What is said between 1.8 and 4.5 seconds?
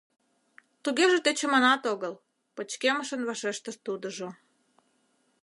огыл,— пычкемышын вашештыш тудыжо.